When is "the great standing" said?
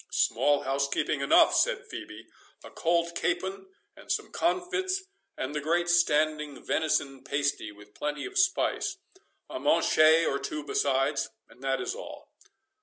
5.53-6.59